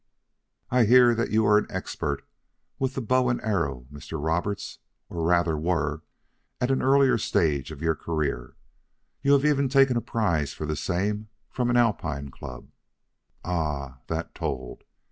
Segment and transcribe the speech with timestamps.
[0.71, 2.23] "I hear that you are an expert
[2.79, 4.17] with the bow and arrow, Mr.
[4.19, 6.01] Roberts, or rather were
[6.59, 8.55] at an earlier stage of your career.
[9.21, 12.71] You have even taken a prize for the same from an Alpine Club."
[13.45, 13.99] Ah!
[14.07, 14.85] that told.